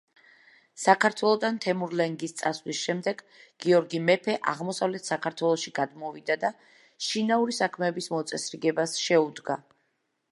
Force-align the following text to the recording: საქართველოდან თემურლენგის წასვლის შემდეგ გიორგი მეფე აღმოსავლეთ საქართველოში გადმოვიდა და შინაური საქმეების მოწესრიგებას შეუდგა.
საქართველოდან 0.83 1.57
თემურლენგის 1.65 2.31
წასვლის 2.39 2.79
შემდეგ 2.85 3.21
გიორგი 3.65 3.99
მეფე 4.07 4.37
აღმოსავლეთ 4.53 5.11
საქართველოში 5.11 5.73
გადმოვიდა 5.81 6.39
და 6.45 6.51
შინაური 7.09 7.57
საქმეების 7.59 8.09
მოწესრიგებას 8.19 8.97
შეუდგა. 9.07 9.59